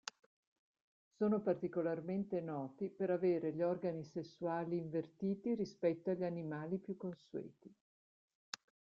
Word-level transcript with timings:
Sono 1.11 1.41
particolarmente 1.43 2.41
noti 2.41 2.89
per 2.89 3.11
avere 3.11 3.53
gli 3.53 3.61
organi 3.61 4.03
sessuali 4.03 4.75
invertiti 4.77 5.53
rispetto 5.53 6.09
agli 6.09 6.23
animali 6.23 6.79
più 6.79 6.97
consueti. 6.97 7.71